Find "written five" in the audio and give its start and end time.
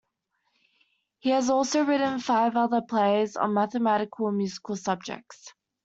1.83-2.55